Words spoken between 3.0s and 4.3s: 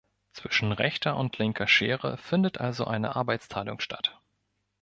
„Arbeitsteilung“ statt.